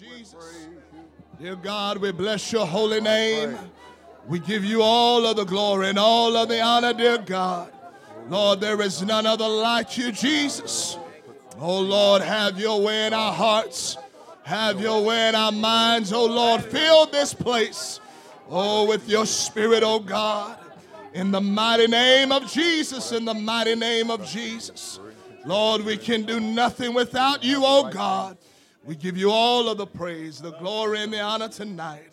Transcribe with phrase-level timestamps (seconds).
[0.00, 0.66] Jesus.
[1.38, 3.58] Dear God, we bless your holy name.
[4.26, 7.70] We give you all of the glory and all of the honor, dear God.
[8.30, 10.96] Lord, there is none other like you, Jesus.
[11.58, 13.98] Oh Lord, have your way in our hearts.
[14.44, 16.64] Have your way in our minds, oh Lord.
[16.64, 18.00] Fill this place,
[18.48, 20.58] oh, with your spirit, oh God.
[21.12, 24.98] In the mighty name of Jesus, in the mighty name of Jesus.
[25.44, 28.38] Lord, we can do nothing without you, oh God.
[28.84, 32.12] We give you all of the praise, the glory, and the honor tonight.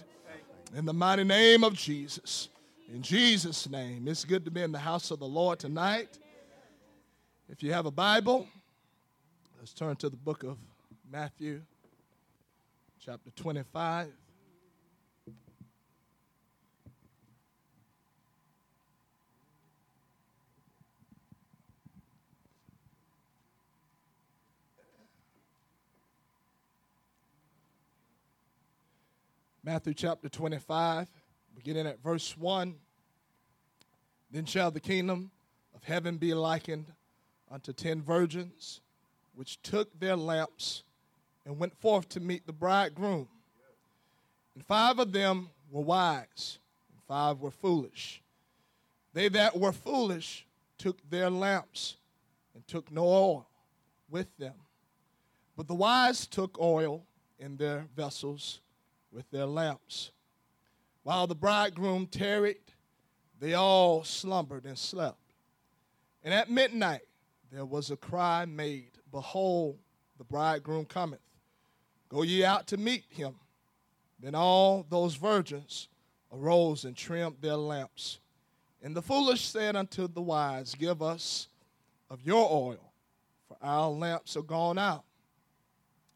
[0.76, 2.50] In the mighty name of Jesus.
[2.94, 4.08] In Jesus' name.
[4.08, 6.18] It's good to be in the house of the Lord tonight.
[7.50, 8.48] If you have a Bible,
[9.60, 10.58] let's turn to the book of
[11.10, 11.62] Matthew,
[13.00, 14.12] chapter 25.
[29.68, 31.10] Matthew chapter 25,
[31.54, 32.74] beginning at verse 1.
[34.32, 35.30] Then shall the kingdom
[35.76, 36.86] of heaven be likened
[37.52, 38.80] unto ten virgins,
[39.36, 40.84] which took their lamps
[41.46, 43.28] and went forth to meet the bridegroom.
[44.56, 46.60] And five of them were wise,
[46.94, 48.22] and five were foolish.
[49.12, 51.98] They that were foolish took their lamps
[52.56, 53.50] and took no oil
[54.10, 54.56] with them.
[55.58, 57.04] But the wise took oil
[57.38, 58.62] in their vessels
[59.18, 60.12] with their lamps.
[61.02, 62.62] While the bridegroom tarried,
[63.40, 65.34] they all slumbered and slept.
[66.24, 67.02] And at midnight
[67.52, 69.80] there was a cry made Behold,
[70.20, 71.22] the bridegroom cometh.
[72.10, 73.34] Go ye out to meet him.
[74.20, 75.88] Then all those virgins
[76.32, 78.20] arose and trimmed their lamps.
[78.84, 81.48] And the foolish said unto the wise, Give us
[82.12, 82.92] of your oil,
[83.48, 85.06] for our lamps are gone out.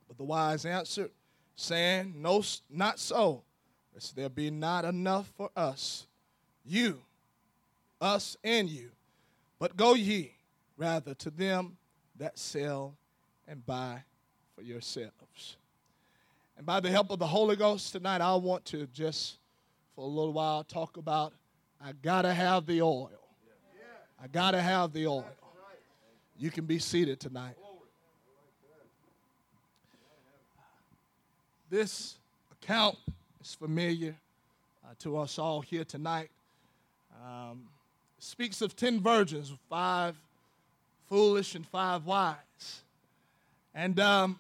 [0.08, 1.10] But the wise answered,
[1.62, 3.44] saying, No, not so,
[3.94, 6.08] lest there be not enough for us,
[6.66, 7.02] you,
[8.00, 8.92] us and you.
[9.60, 10.34] But go ye
[10.78, 11.78] rather to them
[12.18, 12.96] that sell
[13.48, 14.04] and buy
[14.56, 15.58] for yourselves.
[16.58, 19.38] And by the help of the Holy Ghost tonight, I want to just
[19.96, 21.34] for a little while talk about
[21.84, 23.10] I gotta have the oil.
[24.22, 25.26] I gotta have the oil.
[26.38, 27.56] You can be seated tonight.
[31.72, 32.16] This
[32.52, 32.98] account
[33.42, 34.14] is familiar
[34.84, 36.30] uh, to us all here tonight.
[37.26, 37.62] Um,
[38.20, 40.18] speaks of ten virgins, five
[41.08, 42.82] foolish and five wise.
[43.74, 44.38] And um,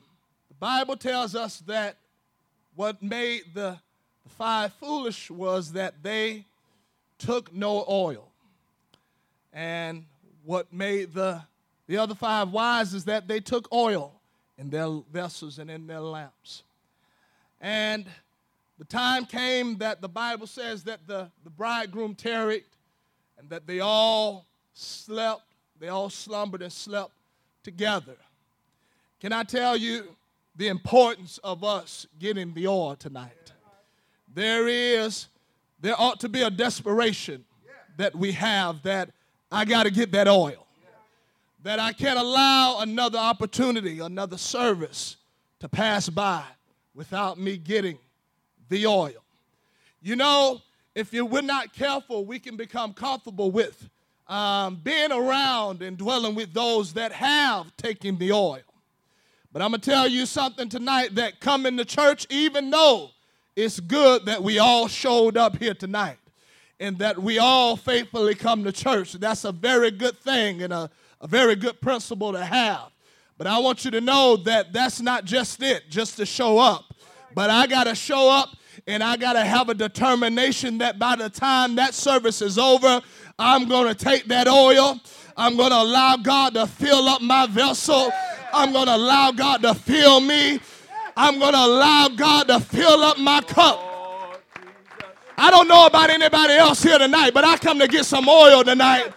[0.49, 1.95] the Bible tells us that
[2.75, 3.77] what made the,
[4.23, 6.43] the five foolish was that they
[7.17, 8.27] took no oil.
[9.53, 10.03] And
[10.43, 11.43] what made the,
[11.87, 14.11] the other five wise is that they took oil
[14.57, 16.63] in their vessels and in their lamps.
[17.61, 18.05] And
[18.79, 22.63] the time came that the Bible says that the, the bridegroom tarried
[23.37, 25.43] and that they all slept,
[25.79, 27.11] they all slumbered and slept
[27.63, 28.15] together.
[29.19, 30.15] Can I tell you
[30.55, 33.51] the importance of us getting the oil tonight?
[34.33, 35.27] There is,
[35.79, 37.45] there ought to be a desperation
[37.97, 39.11] that we have that
[39.51, 40.65] I got to get that oil.
[41.61, 45.17] That I can't allow another opportunity, another service
[45.59, 46.43] to pass by
[46.93, 47.97] without me getting
[48.69, 49.23] the oil.
[50.01, 50.61] You know,
[50.95, 53.89] if you, we're not careful, we can become comfortable with
[54.27, 58.61] um, being around and dwelling with those that have taken the oil.
[59.51, 63.09] But I'm going to tell you something tonight that coming to church, even though
[63.55, 66.17] it's good that we all showed up here tonight
[66.79, 70.89] and that we all faithfully come to church, that's a very good thing and a,
[71.19, 72.91] a very good principle to have.
[73.37, 76.93] But I want you to know that that's not just it, just to show up.
[77.33, 78.49] But I got to show up
[78.87, 83.01] and I got to have a determination that by the time that service is over,
[83.39, 84.99] I'm going to take that oil.
[85.37, 88.11] I'm going to allow God to fill up my vessel.
[88.53, 90.59] I'm going to allow God to fill me.
[91.15, 93.87] I'm going to allow God to fill up my cup.
[95.37, 98.63] I don't know about anybody else here tonight, but I come to get some oil
[98.63, 99.11] tonight.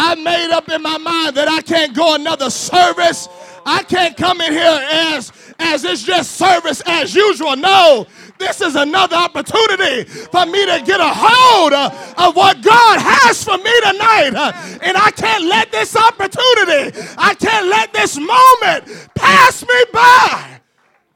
[0.00, 3.28] I made up in my mind that I can't go another service
[3.68, 7.54] I can't come in here as, as it's just service as usual.
[7.54, 8.06] No,
[8.38, 13.58] this is another opportunity for me to get a hold of what God has for
[13.58, 14.78] me tonight.
[14.82, 20.60] And I can't let this opportunity, I can't let this moment pass me by.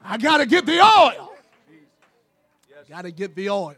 [0.03, 1.31] I got to get the oil.
[2.87, 3.75] Got to get the oil.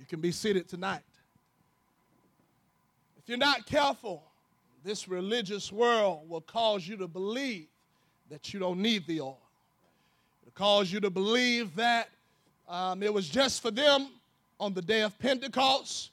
[0.00, 1.02] You can be seated tonight.
[3.30, 4.24] You're not careful,
[4.82, 7.68] this religious world will cause you to believe
[8.28, 9.38] that you don't need the oil.
[10.46, 12.08] to cause you to believe that
[12.68, 14.08] um, it was just for them
[14.58, 16.10] on the day of Pentecost,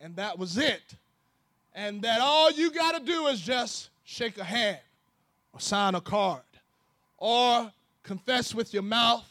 [0.00, 0.94] and that was it.
[1.74, 4.78] And that all you got to do is just shake a hand
[5.52, 6.42] or sign a card
[7.18, 7.68] or
[8.04, 9.28] confess with your mouth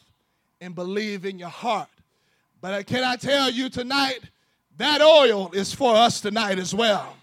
[0.60, 1.88] and believe in your heart.
[2.60, 4.20] But can I tell you tonight,
[4.78, 7.16] that oil is for us tonight as well.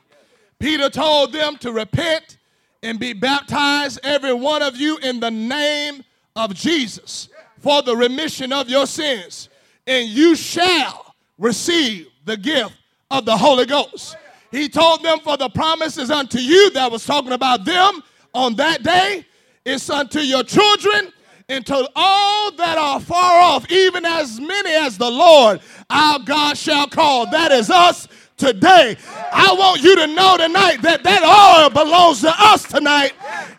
[0.60, 2.38] Peter told them to repent
[2.84, 6.04] and be baptized, every one of you, in the name
[6.36, 7.30] of Jesus
[7.62, 9.50] for the remission of your sins,
[9.86, 12.74] and you shall receive the gift
[13.10, 14.18] of the Holy Ghost.
[14.50, 18.02] He told them, For the promises unto you that was talking about them
[18.34, 19.26] on that day,
[19.64, 21.14] it's unto your children
[21.52, 25.60] and to all that are far off, even as many as the Lord
[25.90, 27.30] our God shall call.
[27.30, 28.08] That is us
[28.38, 28.96] today.
[29.34, 33.12] I want you to know tonight that that oil belongs to us tonight.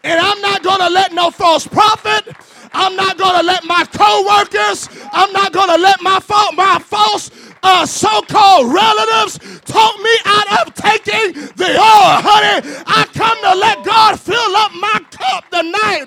[0.03, 2.35] And I'm not going to let no false prophet,
[2.75, 6.21] I'm not going to let my co-workers, I'm not going to let my,
[6.57, 7.31] my false
[7.63, 12.83] uh, so-called relatives talk me out of taking the oil, honey.
[12.87, 16.07] I come to let God fill up my cup tonight.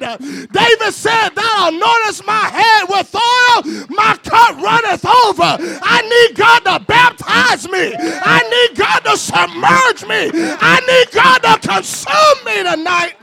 [0.51, 5.57] David said, Thou anointest my head with oil, my cup runneth over.
[5.81, 7.93] I need God to baptize me.
[7.95, 10.31] I need God to submerge me.
[10.59, 13.15] I need God to consume me tonight.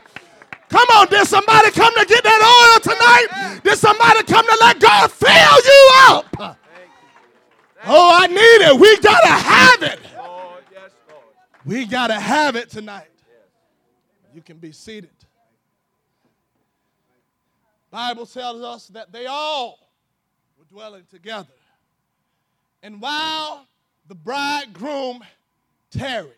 [0.73, 3.61] Come on, did somebody come to get that oil tonight?
[3.63, 6.59] Did somebody come to let God fill you up?
[7.85, 8.81] Oh, I need it.
[8.81, 9.99] We got to have it.
[11.67, 13.11] We got to have it tonight.
[14.35, 15.11] You can be seated.
[17.91, 19.79] Bible tells us that they all
[20.59, 21.53] were dwelling together.
[22.83, 23.67] And while
[24.09, 25.23] the bridegroom
[25.91, 26.33] tarried,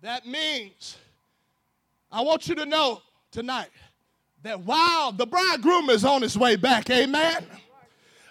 [0.00, 0.96] that means
[2.16, 3.68] I want you to know tonight
[4.42, 7.44] that while the bridegroom is on his way back, amen.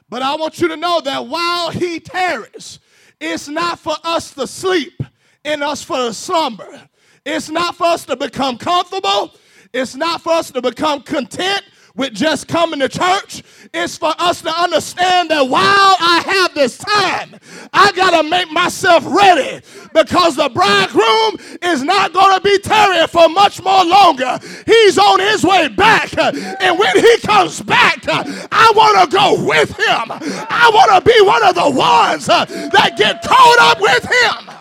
[0.09, 2.79] But I want you to know that while he tarries,
[3.21, 4.99] it's not for us to sleep
[5.43, 6.81] and us for the slumber.
[7.27, 9.35] It's not for us to become comfortable.
[9.71, 11.61] It's not for us to become content
[11.95, 13.43] with just coming to church.
[13.73, 17.35] It's for us to understand that while I have this time,
[17.73, 19.61] I got to make myself ready
[19.93, 24.39] because the bridegroom is not going to be tarrying for much more longer.
[24.65, 26.17] He's on his way back.
[26.17, 30.11] And when he comes back, I want to go with him.
[30.49, 34.55] I want to be one of the ones that get caught up with him.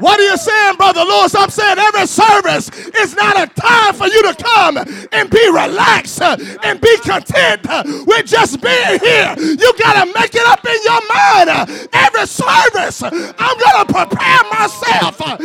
[0.00, 1.34] What are you saying, Brother Lewis?
[1.34, 4.78] I'm saying every service is not a time for you to come
[5.12, 9.34] and be relaxed uh, and be content uh, with just being here.
[9.38, 11.50] You got to make it up in your mind.
[11.50, 15.20] Uh, every service, I'm going to prepare myself.
[15.20, 15.38] I'm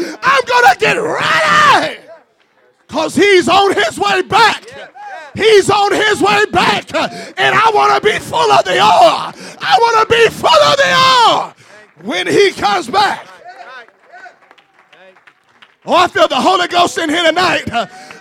[0.45, 1.99] going to get ready
[2.87, 4.63] because he's on his way back.
[5.35, 6.95] He's on his way back.
[6.95, 9.33] And I want to be full of the oil.
[9.59, 11.53] I want to be full of the oil
[12.03, 13.34] when he comes back.
[15.87, 17.69] Oh, I feel the Holy Ghost in here tonight.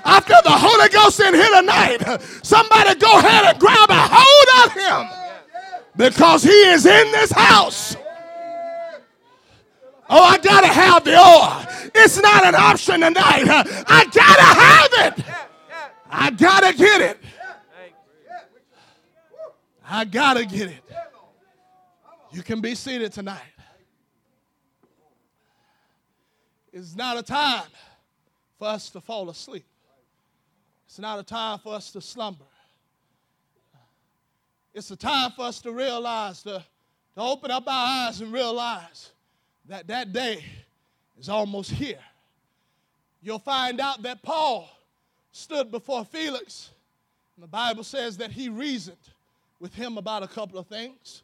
[0.05, 2.21] I feel the Holy Ghost in here tonight.
[2.43, 5.09] Somebody go ahead and grab a hold of him
[5.97, 7.97] because he is in this house.
[10.11, 11.91] Oh, I gotta have the oil.
[11.95, 13.47] It's not an option tonight.
[13.89, 15.25] I gotta have it.
[16.11, 17.19] I gotta get it.
[19.89, 20.83] I gotta get it.
[22.31, 23.54] You can be seated tonight.
[26.77, 27.69] It's not a time
[28.59, 29.65] for us to fall asleep.
[30.89, 32.45] It's not a time for us to slumber.
[34.75, 36.65] It's a time for us to realize, to,
[37.15, 39.11] to open up our eyes and realize
[39.69, 40.45] that that day
[41.17, 42.01] is almost here.
[43.23, 44.69] You'll find out that Paul
[45.31, 46.71] stood before Felix,
[47.37, 48.97] and the Bible says that he reasoned
[49.61, 51.23] with him about a couple of things.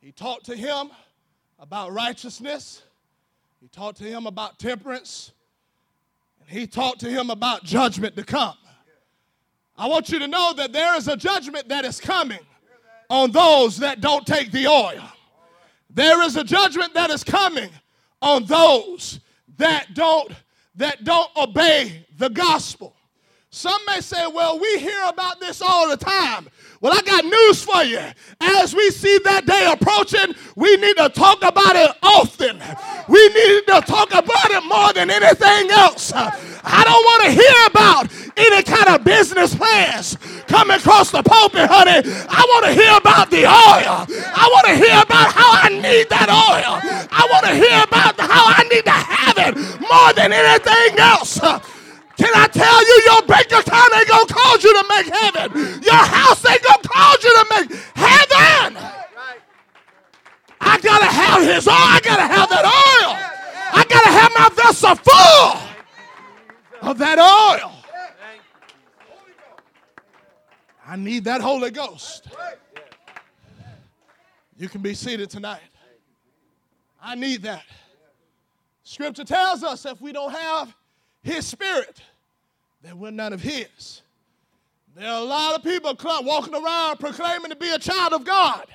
[0.00, 0.90] He talked to him
[1.60, 2.82] about righteousness.
[3.64, 5.32] He talked to him about temperance,
[6.38, 8.58] and he talked to him about judgment to come.
[9.78, 12.40] I want you to know that there is a judgment that is coming
[13.08, 15.02] on those that don't take the oil.
[15.88, 17.70] There is a judgment that is coming
[18.20, 19.20] on those
[19.56, 20.30] that don't
[20.74, 22.94] that don't obey the gospel.
[23.54, 26.48] Some may say, well, we hear about this all the time.
[26.80, 28.02] Well, I got news for you.
[28.40, 32.60] As we see that day approaching, we need to talk about it often.
[33.06, 36.12] We need to talk about it more than anything else.
[36.12, 40.18] I don't want to hear about any kind of business plans
[40.48, 42.02] coming across the pulpit, honey.
[42.26, 44.02] I want to hear about the oil.
[44.34, 46.82] I want to hear about how I need that oil.
[47.06, 51.38] I want to hear about how I need to have it more than anything else.
[52.16, 55.82] Can I tell you, your bank account ain't gonna cause you to make heaven?
[55.82, 58.76] Your house ain't gonna cause you to make heaven.
[60.60, 61.74] I gotta have his oil.
[61.74, 63.16] I gotta have that oil.
[63.72, 67.72] I gotta have my vessel full of that oil.
[70.86, 72.28] I need that Holy Ghost.
[74.56, 75.60] You can be seated tonight.
[77.02, 77.64] I need that.
[78.84, 80.74] Scripture tells us if we don't have
[81.24, 82.00] His Spirit,
[82.82, 84.02] that we're none of His.
[84.94, 88.66] There are a lot of people walking around proclaiming to be a child of God.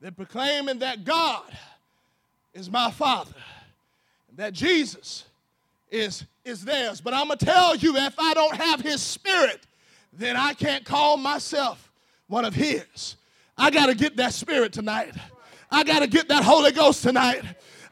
[0.00, 1.42] They're proclaiming that God
[2.54, 3.34] is my Father,
[4.36, 5.24] that Jesus
[5.90, 7.00] is, is theirs.
[7.00, 9.60] But I'm going to tell you if I don't have His Spirit,
[10.12, 11.90] then I can't call myself
[12.28, 13.16] one of His.
[13.56, 15.14] I got to get that Spirit tonight.
[15.70, 17.42] I got to get that Holy Ghost tonight.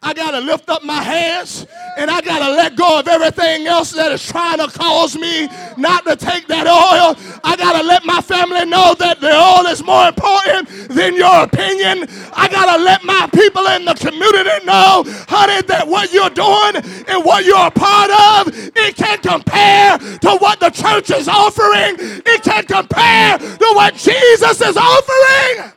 [0.00, 3.66] I got to lift up my hands and I got to let go of everything
[3.66, 7.16] else that is trying to cause me not to take that oil.
[7.42, 11.42] I got to let my family know that the oil is more important than your
[11.42, 12.06] opinion.
[12.32, 16.76] I got to let my people in the community know, honey, that what you're doing
[17.08, 21.96] and what you're a part of, it can't compare to what the church is offering.
[21.98, 25.72] It can't compare to what Jesus is offering.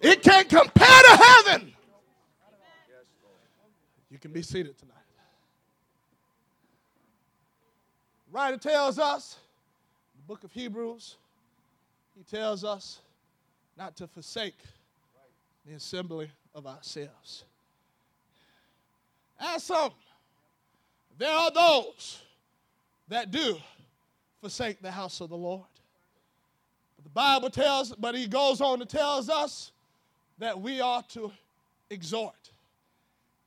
[0.00, 1.75] It can't compare to heaven.
[4.26, 4.96] Can be seated tonight.
[8.26, 9.36] The writer tells us,
[10.16, 11.14] the book of Hebrews,
[12.18, 12.98] he tells us
[13.78, 14.56] not to forsake
[15.64, 17.44] the assembly of ourselves.
[19.38, 19.92] As some,
[21.18, 22.20] there are those
[23.06, 23.56] that do
[24.40, 25.62] forsake the house of the Lord.
[26.96, 29.70] But the Bible tells, but he goes on to tells us
[30.38, 31.30] that we are to
[31.90, 32.50] exhort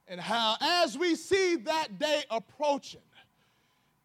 [0.10, 3.00] and how, as we see that day approaching,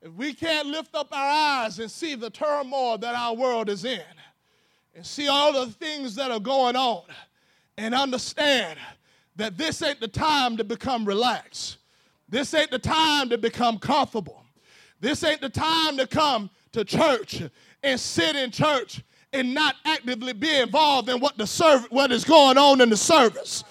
[0.02, 3.86] if we can't lift up our eyes and see the turmoil that our world is
[3.86, 4.02] in,
[4.94, 7.02] and see all the things that are going on,
[7.78, 8.78] and understand
[9.36, 11.78] that this ain't the time to become relaxed,
[12.28, 14.44] this ain't the time to become comfortable,
[15.00, 17.42] this ain't the time to come to church
[17.82, 22.24] and sit in church and not actively be involved in what the serv- what is
[22.24, 23.64] going on in the service.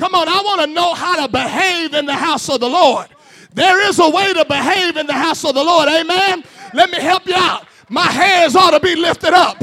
[0.00, 3.06] Come on, I want to know how to behave in the house of the Lord.
[3.52, 5.90] There is a way to behave in the house of the Lord.
[5.90, 6.42] Amen.
[6.72, 7.66] Let me help you out.
[7.90, 9.60] My hands ought to be lifted up.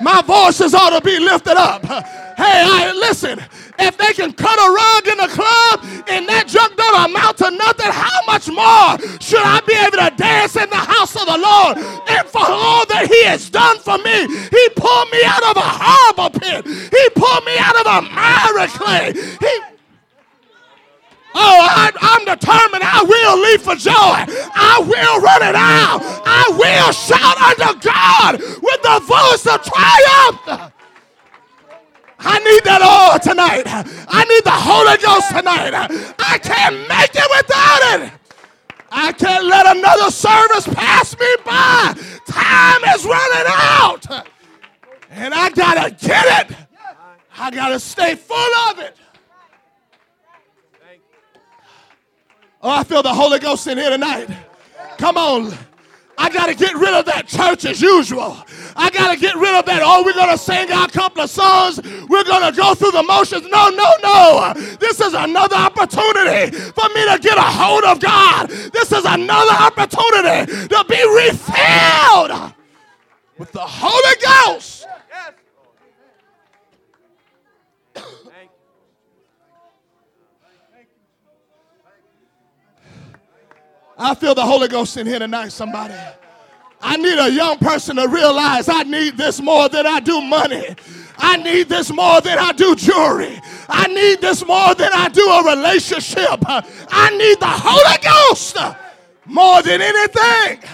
[0.00, 1.84] My voices ought to be lifted up.
[1.84, 3.38] Hey, I, listen,
[3.78, 7.50] if they can cut a rug in the club and that junk don't amount to
[7.52, 11.38] nothing, how much more should I be able to dance in the house of the
[11.38, 11.78] Lord?
[12.10, 15.68] And for all that He has done for me, He pulled me out of a
[15.78, 16.66] horrible pit.
[16.66, 19.12] He pulled me out of a miry clay.
[19.14, 19.75] He
[21.38, 22.82] Oh, I, am determined.
[22.82, 23.92] I will leap for joy.
[23.92, 26.00] I will run it out.
[26.24, 30.72] I will shout unto God with the voice of triumph.
[32.18, 33.64] I need that all tonight.
[33.68, 35.76] I need the Holy Ghost tonight.
[36.18, 38.12] I can't make it without it.
[38.90, 41.92] I can't let another service pass me by.
[42.26, 44.26] Time is running out.
[45.10, 46.56] And I got to get it.
[47.38, 48.96] I got to stay full of it.
[52.66, 54.28] Oh, I feel the Holy Ghost in here tonight.
[54.98, 55.56] Come on.
[56.18, 58.36] I got to get rid of that church as usual.
[58.74, 59.82] I got to get rid of that.
[59.84, 61.80] Oh, we're going to sing our couple of songs.
[62.08, 63.46] We're going to go through the motions.
[63.46, 64.52] No, no, no.
[64.80, 68.48] This is another opportunity for me to get a hold of God.
[68.48, 72.52] This is another opportunity to be refilled
[73.38, 74.75] with the Holy Ghost.
[83.98, 85.94] I feel the Holy Ghost in here tonight, somebody.
[86.80, 90.76] I need a young person to realize I need this more than I do money.
[91.18, 93.40] I need this more than I do jewelry.
[93.68, 96.40] I need this more than I do a relationship.
[96.46, 98.58] I need the Holy Ghost
[99.24, 100.68] more than anything.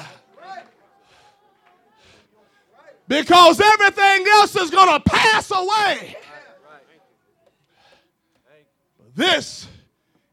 [3.07, 6.17] Because everything else is going to pass away.
[9.15, 9.69] This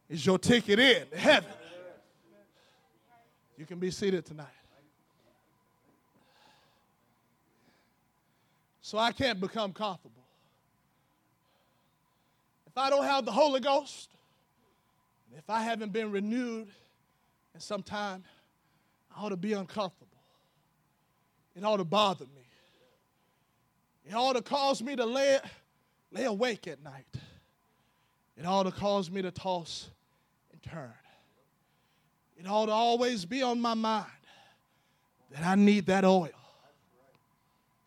[0.10, 1.52] is your ticket in heaven.
[3.60, 4.48] You can be seated tonight.
[8.82, 10.24] So I can't become comfortable.
[12.68, 14.12] If I don't have the Holy Ghost,
[15.38, 16.70] if I haven't been renewed
[17.54, 18.24] in some time,
[19.14, 20.08] I ought to be uncomfortable.
[21.54, 22.48] It ought to bother me.
[24.06, 25.38] It ought to cause me to lay,
[26.14, 27.14] lay awake at night.
[28.38, 29.90] It ought to cause me to toss
[30.54, 30.94] and turn.
[32.40, 34.06] It ought to always be on my mind.
[35.32, 36.30] that I need that oil.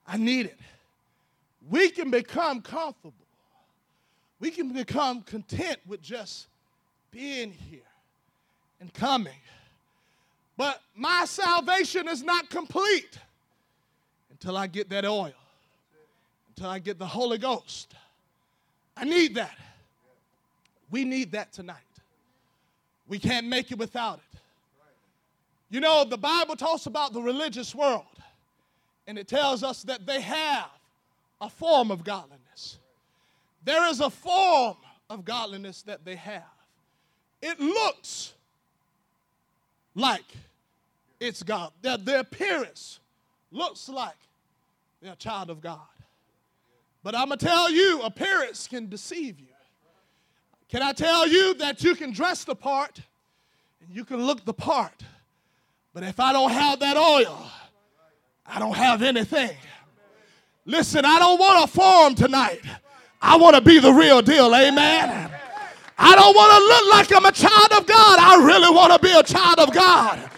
[0.06, 0.58] I need it.
[1.70, 3.14] We can become comfortable.
[4.40, 6.48] We can become content with just
[7.10, 7.80] being here
[8.80, 9.32] and coming.
[10.56, 13.18] But my salvation is not complete
[14.30, 15.32] until I get that oil,
[16.48, 17.94] until I get the Holy Ghost.
[18.96, 19.56] I need that.
[20.90, 21.78] We need that tonight.
[23.08, 24.32] We can't make it without it.
[25.72, 28.04] You know, the Bible talks about the religious world,
[29.06, 30.68] and it tells us that they have
[31.40, 32.76] a form of godliness.
[33.64, 34.76] There is a form
[35.08, 36.42] of godliness that they have.
[37.40, 38.34] It looks
[39.94, 40.26] like
[41.18, 41.72] it's God.
[41.80, 43.00] Their, their appearance
[43.50, 44.18] looks like
[45.00, 45.80] they're a child of God.
[47.02, 49.46] But I'm going to tell you, appearance can deceive you.
[50.68, 53.00] Can I tell you that you can dress the part
[53.80, 55.02] and you can look the part,
[55.94, 57.50] but if I don't have that oil,
[58.46, 59.56] I don't have anything.
[60.64, 62.60] Listen, I don't want a form tonight.
[63.20, 64.54] I want to be the real deal.
[64.54, 65.30] Amen.
[65.98, 68.18] I don't want to look like I'm a child of God.
[68.18, 70.30] I really want to be a child of God.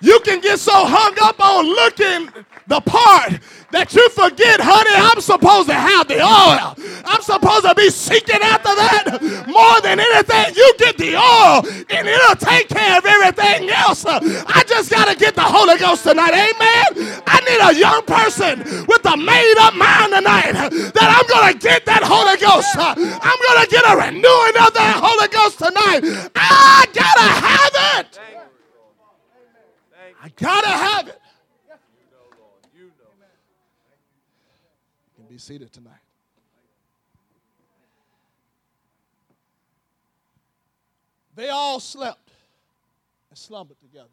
[0.00, 2.28] You can get so hung up on looking
[2.66, 3.40] the part
[3.72, 6.76] that you forget, honey, I'm supposed to have the oil.
[7.04, 10.54] I'm supposed to be seeking after that more than anything.
[10.54, 14.04] You get the oil and it'll take care of everything else.
[14.06, 16.36] I just got to get the Holy Ghost tonight.
[16.36, 17.22] Amen.
[17.26, 20.52] I need a young person with a made up mind tonight
[20.92, 22.76] that I'm going to get that Holy Ghost.
[22.76, 26.04] I'm going to get a renewing of that Holy Ghost tonight.
[26.36, 27.74] I got to have
[28.04, 28.20] it.
[30.22, 31.22] I got to have it.
[35.31, 35.92] be seated tonight.
[41.34, 42.30] They all slept
[43.30, 44.08] and slumbered together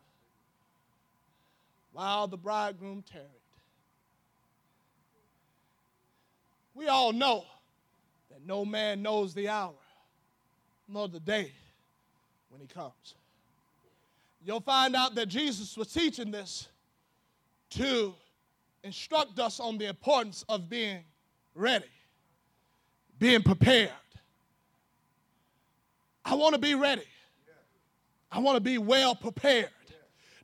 [1.91, 3.27] while the bridegroom tarried.
[6.73, 7.45] We all know
[8.31, 9.73] that no man knows the hour
[10.87, 11.51] nor the day
[12.49, 13.15] when he comes.
[14.43, 16.69] You'll find out that Jesus was teaching this
[17.71, 18.15] to
[18.83, 21.03] instruct us on the importance of being
[21.55, 21.85] ready,
[23.17, 23.91] being prepared.
[26.25, 27.03] I want to be ready.
[28.31, 29.69] I want to be well prepared.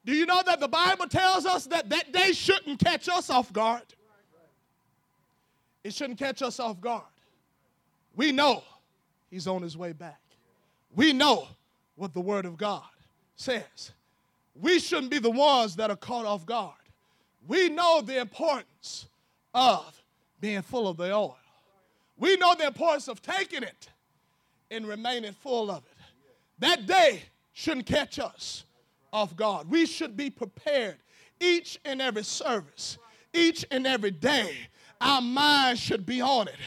[0.05, 3.51] Do you know that the Bible tells us that that day shouldn't catch us off
[3.51, 3.83] guard?
[5.83, 7.03] It shouldn't catch us off guard.
[8.15, 8.63] We know
[9.29, 10.19] he's on his way back.
[10.95, 11.47] We know
[11.95, 12.83] what the Word of God
[13.35, 13.91] says.
[14.59, 16.73] We shouldn't be the ones that are caught off guard.
[17.47, 19.07] We know the importance
[19.53, 20.01] of
[20.45, 21.39] being full of the oil.
[22.19, 23.89] We know the importance of taking it
[24.69, 25.97] and remaining full of it.
[26.59, 28.63] That day shouldn't catch us
[29.11, 29.67] off guard.
[29.67, 30.97] We should be prepared
[31.39, 32.99] each and every service,
[33.33, 34.55] each and every day.
[35.01, 36.59] Our mind should be on it.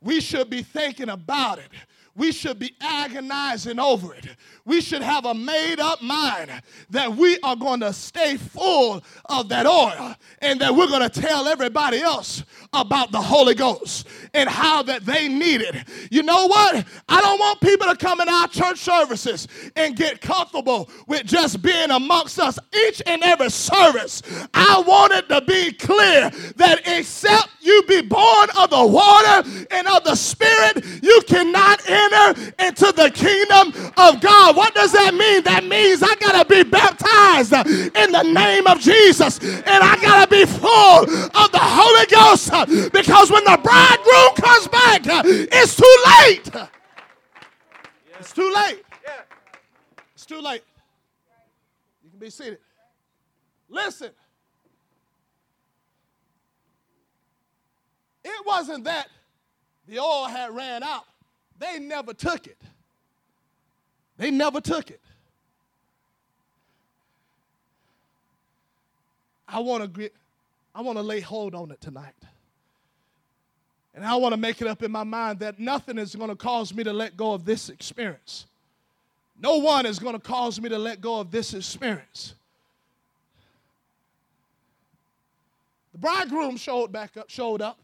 [0.00, 1.68] We should be thinking about it
[2.16, 4.26] we should be agonizing over it.
[4.64, 6.50] We should have a made up mind
[6.90, 11.20] that we are going to stay full of that oil and that we're going to
[11.20, 15.76] tell everybody else about the Holy Ghost and how that they need it.
[16.10, 16.84] You know what?
[17.08, 21.62] I don't want people to come in our church services and get comfortable with just
[21.62, 24.22] being amongst us each and every service.
[24.54, 29.86] I want it to be clear that except you be born of the water and
[29.88, 34.56] of the Spirit, you cannot enter enter into the kingdom of God.
[34.56, 35.42] What does that mean?
[35.44, 40.24] That means I got to be baptized in the name of Jesus and I got
[40.24, 45.96] to be full of the Holy Ghost because when the bridegroom comes back, it's too
[46.20, 46.68] late.
[48.18, 48.82] It's too late.
[50.14, 50.62] It's too late.
[52.02, 52.58] You can be seated.
[53.68, 54.10] Listen.
[58.24, 59.08] It wasn't that
[59.86, 61.04] the oil had ran out.
[61.58, 62.58] They never took it.
[64.18, 65.00] They never took it.
[69.48, 70.14] I want to get,
[70.74, 72.14] I want to lay hold on it tonight.
[73.94, 76.36] And I want to make it up in my mind that nothing is going to
[76.36, 78.46] cause me to let go of this experience.
[79.40, 82.34] No one is going to cause me to let go of this experience.
[85.92, 87.78] The bridegroom showed back up, showed up.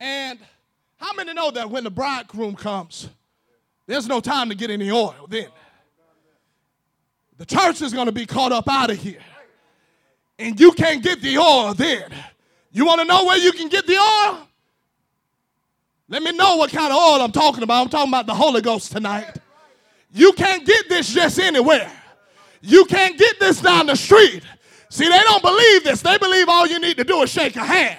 [0.00, 0.38] And
[0.96, 3.08] how many know that when the bridegroom comes,
[3.86, 5.48] there's no time to get any oil then?
[7.38, 9.20] The church is going to be caught up out of here.
[10.38, 12.10] And you can't get the oil then.
[12.72, 14.46] You want to know where you can get the oil?
[16.08, 17.82] Let me know what kind of oil I'm talking about.
[17.82, 19.38] I'm talking about the Holy Ghost tonight.
[20.12, 21.90] You can't get this just anywhere.
[22.60, 24.42] You can't get this down the street.
[24.88, 26.00] See, they don't believe this.
[26.00, 27.98] They believe all you need to do is shake a hand.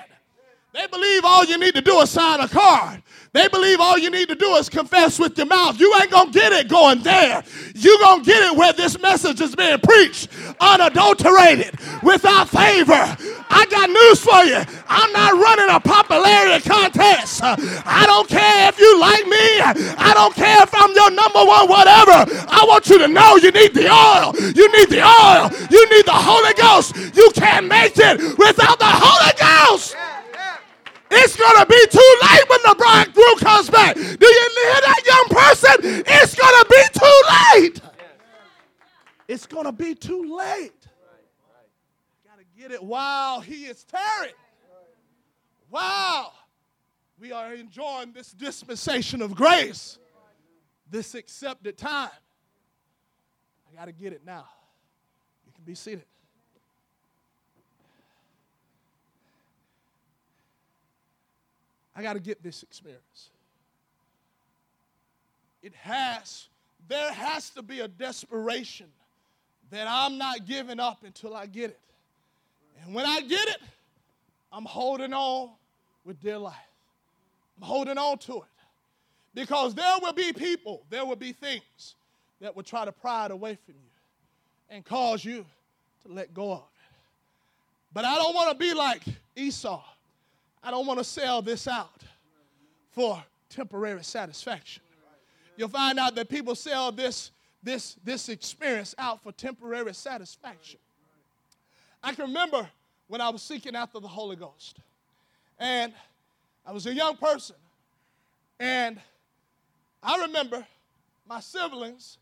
[0.77, 3.01] They believe all you need to do is sign a card.
[3.33, 5.79] They believe all you need to do is confess with your mouth.
[5.79, 7.43] You ain't gonna get it going there.
[7.73, 12.93] You gonna get it where this message is being preached, unadulterated, without favor.
[13.49, 14.61] I got news for you.
[14.87, 17.41] I'm not running a popularity contest.
[17.43, 19.93] I don't care if you like me.
[19.97, 22.29] I don't care if I'm your number one whatever.
[22.49, 24.35] I want you to know you need the oil.
[24.53, 25.49] You need the oil.
[25.71, 26.95] You need the Holy Ghost.
[27.15, 29.95] You can't make it without the Holy Ghost.
[31.09, 33.95] It's going to be too late when the bridegroom comes back.
[33.95, 36.03] Do you hear that, young person?
[36.07, 37.21] It's going to be too
[37.61, 37.81] late.
[39.27, 40.87] It's going to be too late.
[42.25, 44.33] Got to get it while he is tarrying.
[45.69, 46.31] Wow.
[47.19, 49.97] We are enjoying this dispensation of grace,
[50.89, 52.09] this accepted time.
[53.71, 54.45] I got to get it now.
[55.45, 56.05] You can be seated.
[61.97, 63.31] I got to get this experience.
[65.63, 66.45] It has,
[66.87, 68.85] there has to be a desperation
[69.71, 71.79] that I'm not giving up until I get it.
[72.83, 73.57] And when I get it,
[74.53, 75.49] I'm holding on
[76.05, 76.53] with dear life.
[77.59, 78.43] I'm holding on to it.
[79.33, 81.95] Because there will be people, there will be things
[82.41, 83.89] that will try to pry it away from you
[84.69, 85.45] and cause you
[86.05, 86.95] to let go of it.
[87.91, 89.01] But I don't want to be like
[89.35, 89.83] Esau.
[90.67, 92.03] I don't want to sell this out
[92.91, 94.83] for temporary satisfaction.
[95.55, 97.31] You'll find out that people sell this,
[97.63, 100.81] this, this experience out for temporary satisfaction.
[102.03, 102.67] I can remember
[103.07, 104.79] when I was seeking after the Holy Ghost.
[105.57, 105.93] And
[106.65, 107.55] I was a young person.
[108.59, 108.99] And
[110.03, 110.67] I remember
[111.29, 112.17] my siblings,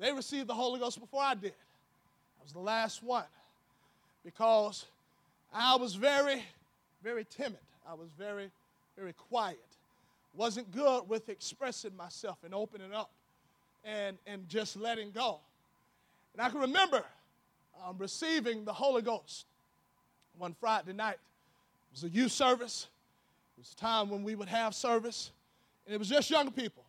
[0.00, 1.54] they received the Holy Ghost before I did.
[2.40, 3.22] I was the last one
[4.24, 4.84] because
[5.54, 6.42] I was very,
[7.00, 7.60] very timid.
[7.88, 8.50] I was very,
[8.96, 9.58] very quiet.
[10.36, 13.10] Wasn't good with expressing myself and opening up
[13.84, 15.38] and, and just letting go.
[16.32, 17.04] And I can remember
[17.86, 19.46] um, receiving the Holy Ghost
[20.38, 21.14] one Friday night.
[21.92, 22.88] It was a youth service.
[23.56, 25.30] It was a time when we would have service,
[25.86, 26.82] and it was just young people.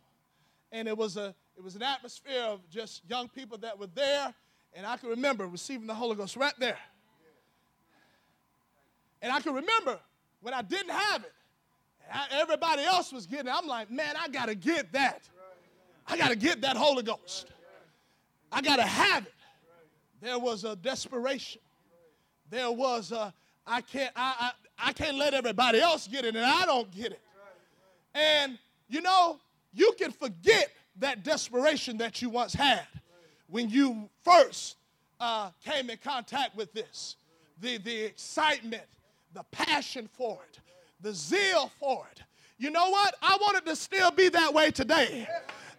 [0.72, 4.34] And it was, a, it was an atmosphere of just young people that were there,
[4.74, 6.78] and I can remember receiving the Holy Ghost right there.
[9.22, 9.98] And I can remember
[10.46, 11.32] when I didn't have it,
[12.30, 13.52] everybody else was getting it.
[13.52, 15.28] I'm like, man, I got to get that.
[16.06, 17.48] I got to get that Holy Ghost.
[18.52, 19.34] I got to have it.
[20.22, 21.60] There was a desperation.
[22.48, 23.34] There was a,
[23.66, 27.10] I can't, I, I, I can't let everybody else get it and I don't get
[27.10, 27.20] it.
[28.14, 28.56] And,
[28.88, 29.40] you know,
[29.74, 32.86] you can forget that desperation that you once had
[33.48, 34.76] when you first
[35.18, 37.16] uh, came in contact with this.
[37.60, 38.84] The, the excitement,
[39.34, 40.60] the passion for it,
[41.00, 42.22] the zeal for it.
[42.58, 43.14] You know what?
[43.20, 45.28] I want it to still be that way today.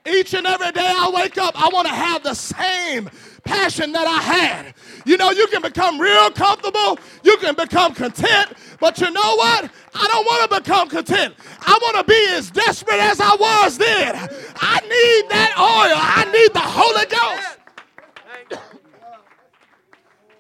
[0.05, 3.09] Each and every day I wake up, I want to have the same
[3.43, 4.73] passion that I had.
[5.05, 9.69] You know, you can become real comfortable, you can become content, but you know what?
[9.93, 11.35] I don't want to become content.
[11.61, 14.15] I want to be as desperate as I was then.
[14.15, 17.57] I need that oil, I need the Holy Ghost.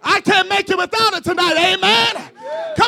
[0.03, 1.57] I can't make it without it tonight.
[1.57, 2.26] Amen.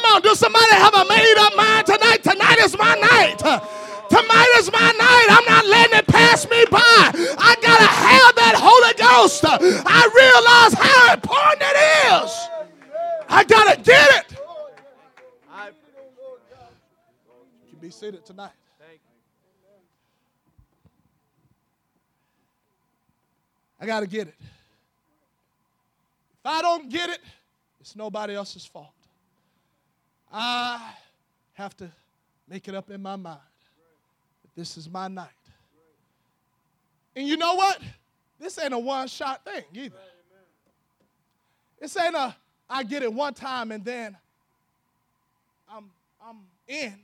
[0.10, 2.24] On, do somebody have a made up mind tonight?
[2.24, 3.38] Tonight is my night.
[4.10, 5.28] Tonight is my night.
[5.30, 6.80] I'm not letting it pass me by.
[6.80, 9.46] I got to have that Holy Ghost.
[9.46, 11.78] I realize how important it
[12.24, 12.50] is.
[13.30, 14.36] I got to get it.
[17.66, 18.52] You can be seated tonight.
[23.80, 24.36] I got to get it.
[24.40, 24.46] If
[26.46, 27.20] I don't get it,
[27.80, 28.90] it's nobody else's fault.
[30.32, 30.92] I
[31.54, 31.92] have to
[32.48, 33.40] make it up in my mind
[34.44, 35.28] that this is my night.
[37.16, 37.82] And you know what?
[38.40, 39.96] This ain't a one shot thing either.
[41.80, 42.36] This ain't a
[42.70, 44.16] I get it one time and then
[45.72, 45.90] I'm
[46.22, 46.38] I'm
[46.68, 46.96] in.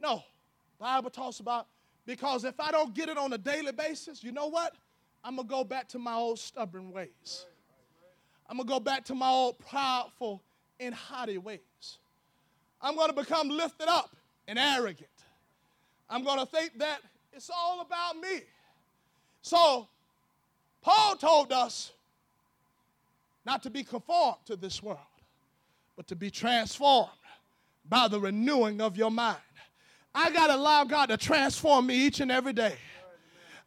[0.00, 0.22] No.
[0.78, 1.66] Bible talks about
[2.06, 4.74] because if I don't get it on a daily basis, you know what?
[5.24, 7.46] I'm gonna go back to my old stubborn ways.
[8.48, 10.40] I'm gonna go back to my old proudful
[10.78, 11.98] and haughty ways.
[12.80, 14.14] I'm going to become lifted up
[14.48, 15.08] and arrogant.
[16.08, 17.00] I'm going to think that
[17.32, 18.42] it's all about me.
[19.42, 19.88] So,
[20.82, 21.92] Paul told us
[23.44, 24.98] not to be conformed to this world,
[25.96, 27.10] but to be transformed
[27.88, 29.38] by the renewing of your mind.
[30.14, 32.76] I got to allow God to transform me each and every day.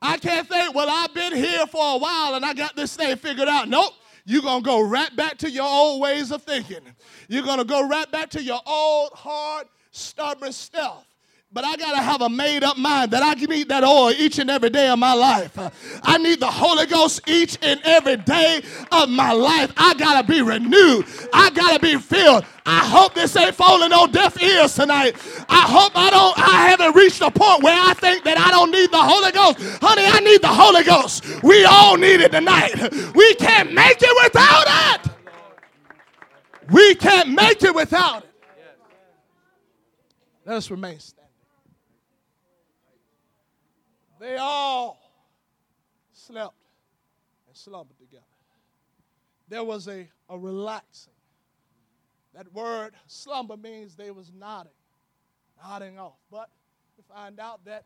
[0.01, 3.15] I can't think, well, I've been here for a while and I got this thing
[3.17, 3.67] figured out.
[3.67, 3.93] Nope.
[4.29, 6.81] You're going to go right back to your old ways of thinking.
[7.29, 11.08] You're going to go right back to your old, hard, stubborn stuff
[11.51, 14.11] but I got to have a made up mind that I can need that oil
[14.11, 15.57] each and every day of my life.
[16.03, 19.73] I need the Holy Ghost each and every day of my life.
[19.75, 21.05] I got to be renewed.
[21.33, 22.45] I got to be filled.
[22.67, 25.15] I hope this ain't falling on deaf ears tonight.
[25.49, 28.69] I hope I don't I haven't reached a point where I think that I don't
[28.69, 29.57] need the Holy Ghost.
[29.81, 31.41] Honey, I need the Holy Ghost.
[31.41, 32.75] We all need it tonight.
[33.15, 35.11] We can't make it without it.
[36.71, 38.29] We can't make it without it.
[40.45, 41.18] Let us remain standing.
[44.19, 44.99] They all
[46.11, 46.55] slept
[47.47, 48.23] and slumbered together.
[49.47, 51.13] There was a, a relaxing.
[52.33, 54.73] That word slumber means they was nodding,
[55.63, 56.19] nodding off.
[56.29, 56.49] But
[56.97, 57.85] to find out that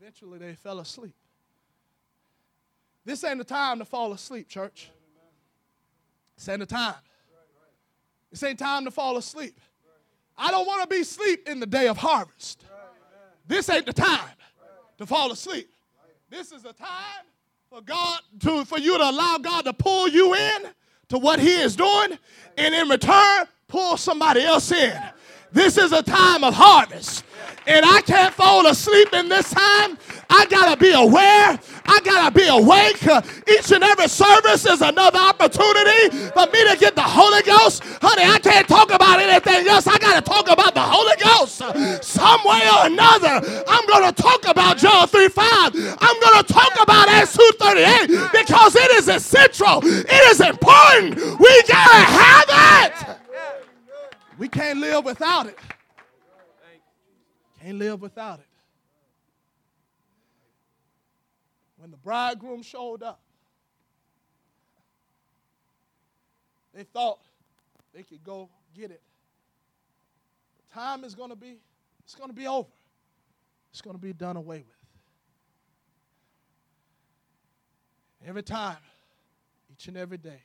[0.00, 1.14] eventually they fell asleep.
[3.04, 4.90] This ain't the time to fall asleep, church.
[6.36, 6.94] This ain't the time.
[8.30, 9.60] This ain't time to fall asleep.
[10.36, 12.64] I don't want to be asleep in the day of harvest.
[13.46, 14.30] This ain't the time
[14.98, 15.68] to fall asleep.
[16.30, 17.24] This is a time
[17.70, 20.62] for God to for you to allow God to pull you in
[21.08, 22.18] to what He is doing,
[22.56, 25.00] and in return, pull somebody else in.
[25.52, 27.23] This is a time of harvest.
[27.66, 29.98] And I can't fall asleep in this time.
[30.28, 31.58] I gotta be aware.
[31.86, 33.02] I gotta be awake.
[33.48, 37.82] Each and every service is another opportunity for me to get the Holy Ghost.
[38.02, 39.86] Honey, I can't talk about anything else.
[39.86, 41.58] I gotta talk about the Holy Ghost.
[42.04, 45.74] Some way or another, I'm gonna talk about John 3 5.
[46.00, 49.80] I'm gonna talk about Acts 238 because it is essential.
[49.84, 51.16] It is important.
[51.38, 53.18] We gotta have it.
[54.38, 55.58] We can't live without it.
[57.64, 58.46] Can't live without it.
[61.78, 63.20] When the bridegroom showed up,
[66.74, 67.20] they thought
[67.94, 69.00] they could go get it.
[70.58, 71.56] The time is going to be,
[72.04, 72.68] it's going to be over.
[73.70, 74.66] It's going to be done away with.
[78.28, 78.76] Every time,
[79.72, 80.42] each and every day,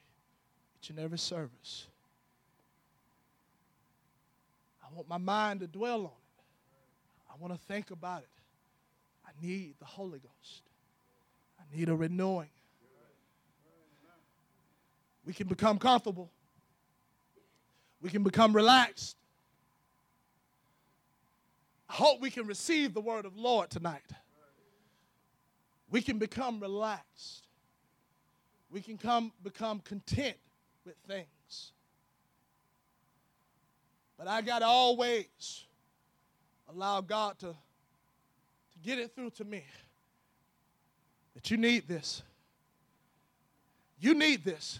[0.82, 1.88] each and every service,
[4.82, 6.19] I want my mind to dwell on.
[7.40, 8.30] I want to think about it.
[9.26, 10.64] I need the Holy Ghost.
[11.58, 12.50] I need a renewing.
[15.26, 16.30] We can become comfortable.
[18.02, 19.16] We can become relaxed.
[21.90, 24.02] I hope we can receive the word of Lord tonight.
[25.90, 27.48] We can become relaxed.
[28.70, 30.38] We can come become content
[30.86, 31.72] with things.
[34.18, 35.66] But I got to always
[36.70, 39.64] allow God to, to get it through to me
[41.34, 42.24] that you need this.
[44.00, 44.80] You need this.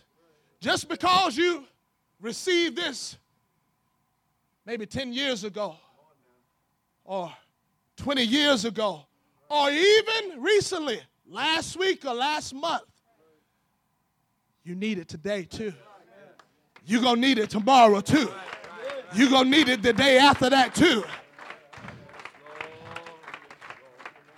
[0.60, 1.66] Just because you
[2.22, 3.18] received this
[4.66, 5.76] maybe 10 years ago
[7.06, 7.32] or
[7.98, 9.06] 20 years ago
[9.50, 12.84] or even recently, last week or last month,
[14.64, 15.74] you need it today too.
[16.86, 18.32] You're going to need it tomorrow too.
[19.14, 21.04] You're going to need it the day after that, too.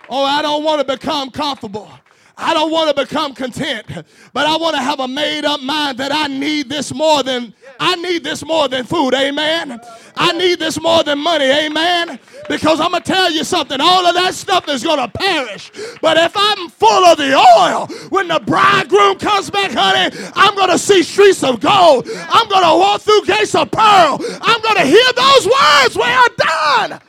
[0.08, 1.90] Oh, I don't want to become comfortable.
[2.36, 3.86] I don't want to become content,
[4.32, 7.54] but I want to have a made up mind that I need this more than
[7.78, 9.14] I need this more than food.
[9.14, 9.80] Amen.
[10.16, 11.44] I need this more than money.
[11.44, 12.18] Amen.
[12.48, 13.80] Because I'm to tell you something.
[13.80, 15.70] All of that stuff is to perish.
[16.00, 20.78] But if I'm full of the oil, when the bridegroom comes back, honey, I'm to
[20.78, 22.08] see streets of gold.
[22.08, 24.18] I'm to walk through gates of pearl.
[24.40, 25.96] I'm to hear those words.
[25.96, 27.00] Well done,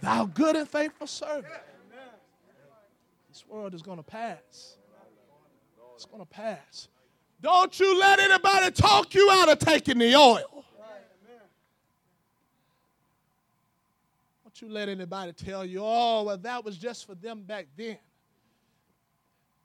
[0.00, 1.46] thou good and faithful servant.
[3.50, 4.76] World is going to pass.
[5.96, 6.88] It's going to pass.
[7.42, 10.64] Don't you let anybody talk you out of taking the oil.
[14.44, 17.98] Don't you let anybody tell you, oh, well, that was just for them back then.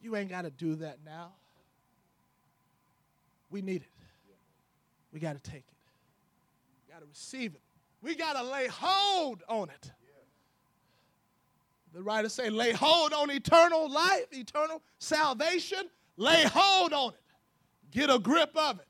[0.02, 1.32] You ain't got to do that now.
[3.50, 3.90] We need it.
[5.14, 5.76] We got to take it.
[6.88, 7.62] We got to receive it.
[8.02, 9.92] We got to lay hold on it.
[11.96, 15.90] The writer say, lay hold on eternal life, eternal salvation.
[16.18, 17.20] Lay hold on it.
[17.90, 18.88] Get a grip of it.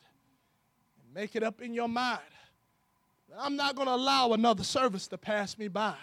[1.04, 2.20] And make it up in your mind.
[3.38, 5.94] I'm not going to allow another service to pass me by.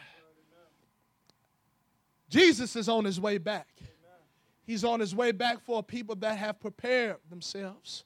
[2.28, 3.66] Jesus is on his way back.
[4.62, 8.04] He's on his way back for people that have prepared themselves.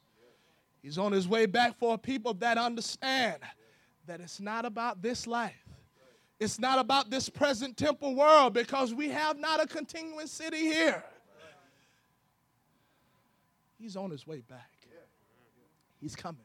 [0.80, 3.42] He's on his way back for people that understand
[4.06, 5.65] that it's not about this life.
[6.38, 11.02] It's not about this present temple world because we have not a continuing city here.
[13.78, 14.70] He's on his way back.
[16.00, 16.40] He's coming.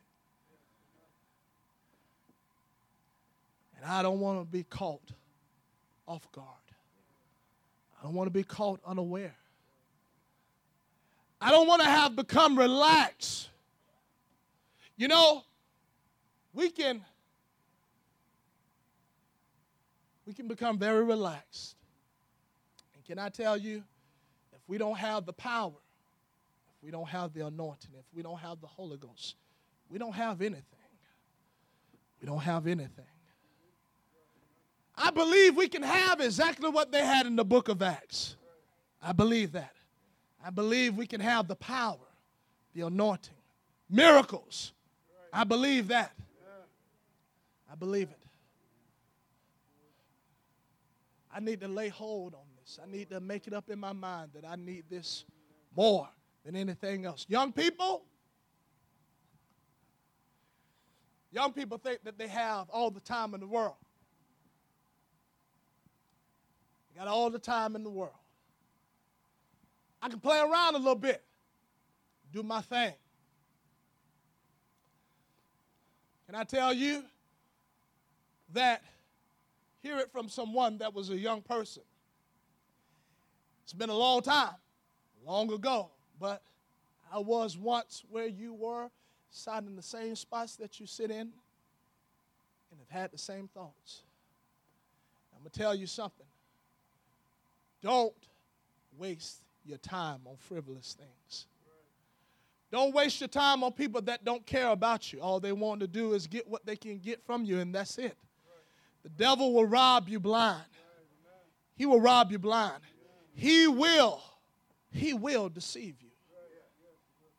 [3.78, 5.12] And I don't want to be caught
[6.08, 6.48] off guard.
[8.00, 9.36] I don't want to be caught unaware.
[11.40, 13.50] I don't want to have become relaxed.
[14.98, 15.44] You know,
[16.54, 17.04] we can
[20.26, 21.76] we can become very relaxed.
[22.96, 23.84] And can I tell you,
[24.54, 25.74] if we don't have the power,
[26.78, 29.36] if we don't have the anointing, if we don't have the Holy Ghost,
[29.90, 30.64] we don't have anything.
[32.22, 33.06] We don't have anything.
[34.96, 38.36] I believe we can have exactly what they had in the book of Acts.
[39.02, 39.74] I believe that.
[40.46, 41.98] I believe we can have the power,
[42.76, 43.34] the anointing,
[43.90, 44.74] miracles.
[45.34, 46.12] I believe that.
[47.72, 48.21] I believe it.
[51.34, 52.80] I need to lay hold on this.
[52.82, 55.26] I need to make it up in my mind that I need this
[55.76, 56.08] more
[56.46, 57.26] than anything else.
[57.30, 58.04] Young people,
[61.32, 63.76] young people think that they have all the time in the world.
[66.94, 68.16] They got all the time in the world.
[70.02, 71.24] I can play around a little bit,
[72.34, 72.94] do my thing.
[76.26, 77.04] Can I tell you
[78.54, 78.84] that
[79.82, 81.84] hear it from someone that was a young person?
[83.64, 84.56] It's been a long time,
[85.26, 85.90] long ago,
[86.20, 86.42] but
[87.14, 88.90] I was once where you were,
[89.30, 94.04] sat in the same spots that you sit in, and have had the same thoughts.
[95.34, 96.26] I'm going to tell you something.
[97.82, 98.14] Don't
[98.98, 101.46] waste your time on frivolous things.
[102.72, 105.20] Don't waste your time on people that don't care about you.
[105.20, 107.98] All they want to do is get what they can get from you, and that's
[107.98, 108.16] it.
[109.04, 110.64] The devil will rob you blind.
[111.76, 112.82] He will rob you blind.
[113.34, 114.22] He will,
[114.92, 116.10] he will deceive you.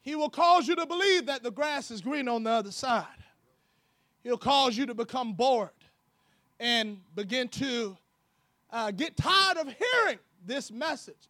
[0.01, 3.07] He will cause you to believe that the grass is green on the other side.
[4.25, 5.70] He'll cause you to become bored
[6.59, 7.96] and begin to
[8.70, 11.29] uh, get tired of hearing this message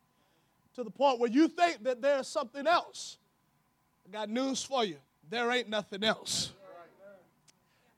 [0.75, 3.19] to the point where you think that there's something else.
[4.07, 4.97] I got news for you.
[5.29, 6.53] There ain't nothing else.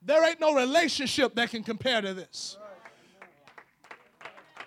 [0.07, 2.59] There ain't no relationship that can compare to this.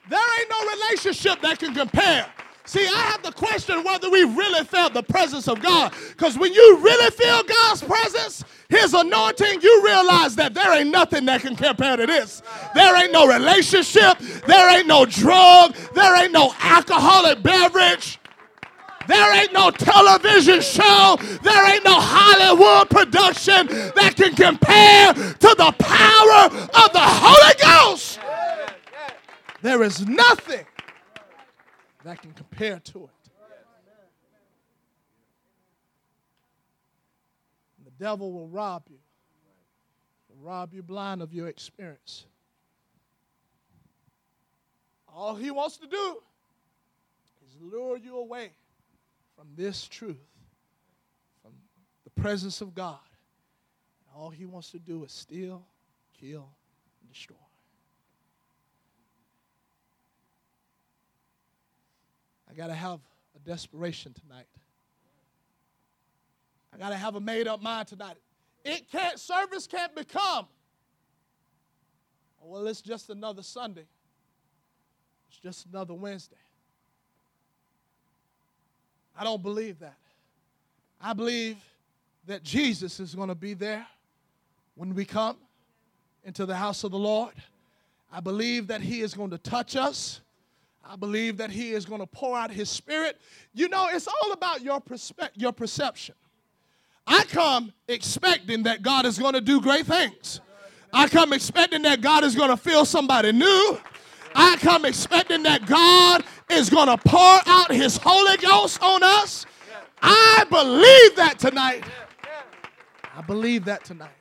[0.09, 2.25] There ain't no relationship that can compare.
[2.65, 5.93] See, I have to question whether we really felt the presence of God.
[6.09, 11.25] Because when you really feel God's presence, His anointing, you realize that there ain't nothing
[11.25, 12.41] that can compare to this.
[12.73, 18.19] There ain't no relationship, there ain't no drug, there ain't no alcoholic beverage.
[19.07, 21.17] There ain't no television show.
[21.41, 28.19] There ain't no Hollywood production that can compare to the power of the Holy Ghost.
[29.61, 30.65] There is nothing
[32.03, 33.31] that can compare to it.
[37.85, 38.99] The devil will rob you,
[40.27, 42.25] He'll rob you blind of your experience.
[45.07, 46.17] All he wants to do
[47.43, 48.51] is lure you away
[49.37, 50.17] from this truth,
[51.43, 51.53] from
[52.03, 52.97] the presence of God.
[54.07, 55.63] And All he wants to do is steal,
[56.19, 56.49] kill,
[56.99, 57.35] and destroy.
[62.49, 62.99] I got to have
[63.35, 64.47] a desperation tonight.
[66.73, 68.17] I got to have a made up mind tonight.
[68.65, 70.47] It can't, service can't become,
[72.41, 73.85] oh, well, it's just another Sunday.
[75.29, 76.37] It's just another Wednesday.
[79.17, 79.97] I don't believe that.
[81.01, 81.57] I believe
[82.27, 83.85] that Jesus is going to be there
[84.75, 85.37] when we come
[86.23, 87.33] into the house of the Lord.
[88.11, 90.21] I believe that He is going to touch us.
[90.87, 93.19] I believe that He is going to pour out His Spirit.
[93.53, 96.15] You know, it's all about your, perspe- your perception.
[97.07, 100.41] I come expecting that God is going to do great things.
[100.93, 103.79] I come expecting that God is going to fill somebody new.
[104.39, 109.47] I come expecting that God is going to pour out His Holy Ghost on us.
[109.99, 111.83] I believe that tonight.
[113.15, 114.11] I believe that tonight.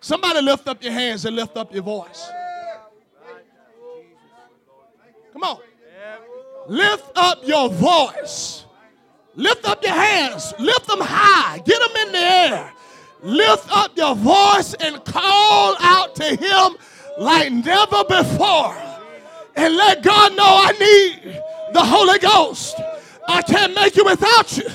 [0.00, 2.28] Somebody lift up your hands and lift up your voice.
[5.32, 5.60] Come on.
[6.66, 8.64] Lift up your voice.
[9.36, 10.52] Lift up your hands.
[10.58, 11.58] Lift them high.
[11.58, 12.72] Get them in the air.
[13.22, 16.76] Lift up your voice and call out to Him
[17.18, 18.76] like never before.
[19.56, 21.42] And let God know I need
[21.72, 22.76] the Holy Ghost.
[23.28, 24.68] I can't make it without you.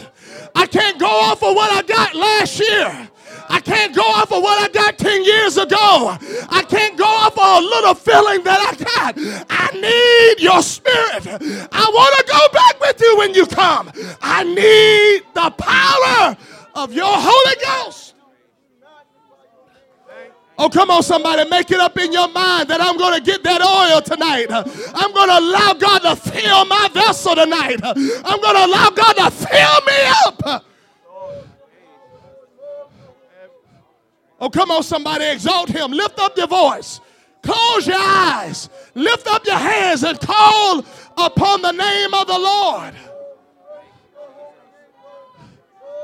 [0.56, 3.10] I can't go off of what I got last year.
[3.50, 6.18] I can't go off of what I got 10 years ago.
[6.50, 9.16] I can't go off of a little feeling that I got.
[9.50, 11.26] I need your spirit.
[11.72, 13.92] I want to go back with you when you come.
[14.22, 16.38] I need the power
[16.76, 18.09] of your Holy Ghost.
[20.62, 23.44] Oh, come on, somebody, make it up in your mind that I'm going to get
[23.44, 24.48] that oil tonight.
[24.94, 27.80] I'm going to allow God to fill my vessel tonight.
[27.82, 29.94] I'm going to allow God to fill me
[30.26, 30.66] up.
[34.42, 35.92] Oh, come on, somebody, exalt him.
[35.92, 37.00] Lift up your voice.
[37.42, 38.70] Close your eyes.
[38.96, 40.84] Lift up your hands and call
[41.18, 42.94] upon the name of the Lord.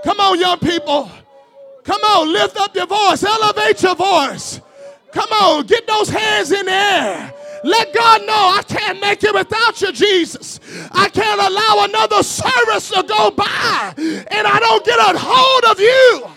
[0.06, 1.12] Come on, young people.
[1.86, 4.60] Come on, lift up your voice, elevate your voice.
[5.12, 7.34] Come on, get those hands in the air.
[7.64, 10.60] Let God know I can't make it without you, Jesus.
[10.92, 15.80] I can't allow another service to go by and I don't get a hold of
[15.80, 16.28] you.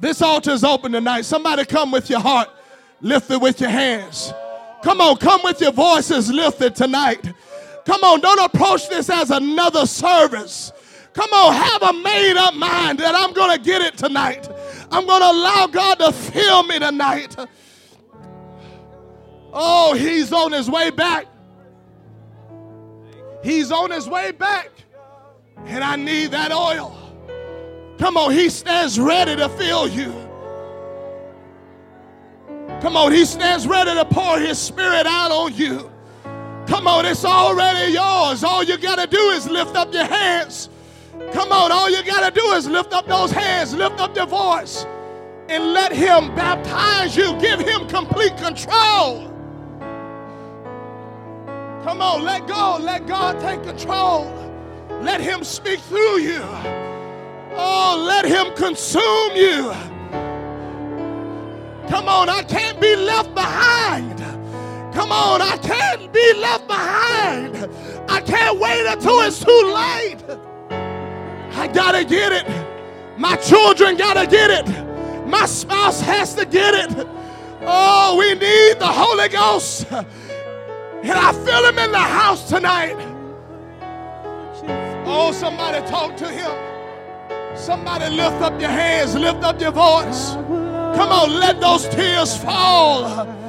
[0.00, 1.22] This altar is open tonight.
[1.22, 2.48] Somebody come with your heart,
[3.00, 4.32] lift it with your hands.
[4.82, 7.32] Come on, come with your voices lifted tonight.
[7.84, 10.72] Come on, don't approach this as another service.
[11.12, 14.48] Come on, have a made up mind that I'm going to get it tonight.
[14.90, 17.36] I'm going to allow God to fill me tonight.
[19.52, 21.26] Oh, he's on his way back.
[23.42, 24.70] He's on his way back.
[25.64, 26.96] And I need that oil.
[27.98, 30.12] Come on, he stands ready to fill you.
[32.80, 35.90] Come on, he stands ready to pour his spirit out on you.
[36.70, 38.44] Come on, it's already yours.
[38.44, 40.68] All you got to do is lift up your hands.
[41.32, 44.26] Come on, all you got to do is lift up those hands, lift up your
[44.26, 44.86] voice,
[45.48, 47.36] and let him baptize you.
[47.40, 49.26] Give him complete control.
[51.82, 52.78] Come on, let go.
[52.80, 54.32] Let God take control.
[55.02, 56.40] Let him speak through you.
[57.56, 59.72] Oh, let him consume you.
[61.88, 64.29] Come on, I can't be left behind.
[65.00, 67.56] Come on, I can't be left behind.
[68.06, 70.18] I can't wait until it's too late.
[71.52, 72.46] I gotta get it.
[73.18, 75.26] My children gotta get it.
[75.26, 77.08] My spouse has to get it.
[77.62, 79.90] Oh, we need the Holy Ghost.
[79.90, 82.98] And I feel him in the house tonight.
[85.06, 87.56] Oh, somebody talk to him.
[87.56, 90.32] Somebody lift up your hands, lift up your voice.
[90.94, 93.39] Come on, let those tears fall.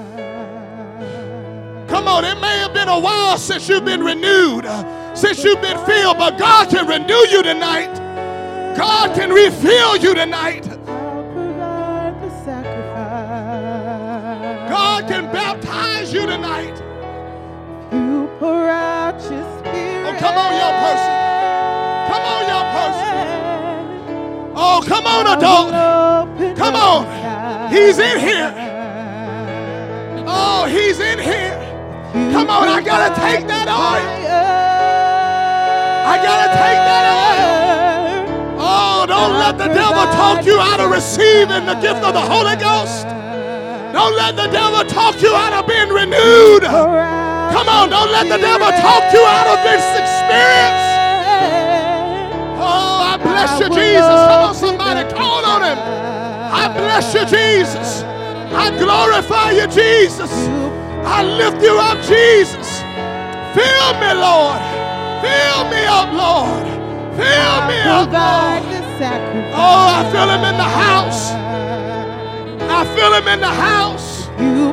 [2.02, 5.62] Come on, it may have been a while since you've been renewed, uh, since you've
[5.62, 7.93] been filled, but God can renew you tonight.
[8.76, 10.64] God can refill you tonight.
[14.68, 16.76] God can baptize you tonight.
[17.93, 20.08] You pour out your spirit.
[20.08, 21.14] Oh, come on, young person.
[22.10, 23.14] Come on, young person.
[24.56, 26.58] Oh, come on, adult.
[26.58, 27.72] Come on.
[27.72, 28.52] He's in here.
[30.26, 31.61] Oh, he's in here.
[32.12, 34.03] Come on, I gotta take that oil.
[36.03, 38.59] I gotta take that oil.
[38.59, 42.59] Oh, don't let the devil talk you out of receiving the gift of the Holy
[42.59, 43.07] Ghost.
[43.95, 46.64] Don't let the devil talk you out of being renewed.
[46.68, 50.84] Come on, don't let the devil talk you out of this experience.
[52.59, 54.20] Oh, I bless you, Jesus.
[54.28, 55.80] Come on, somebody, call on him.
[55.80, 58.03] I bless you, Jesus.
[58.51, 60.32] I glorify you, Jesus.
[61.06, 62.82] I lift you up, Jesus.
[63.54, 64.62] Fill me, Lord.
[65.22, 66.66] Fill me up, Lord.
[67.18, 68.64] Fill me up, Lord.
[69.54, 71.32] Oh, I feel him in the house.
[72.62, 74.28] I feel him in the house.
[74.38, 74.71] I